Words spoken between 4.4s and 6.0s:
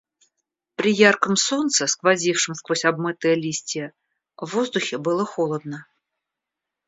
воздухе было холодно.